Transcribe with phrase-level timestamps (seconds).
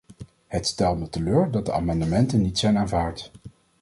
[0.47, 3.31] Het stelt me teleur dat de amendementen niet zijn aanvaard.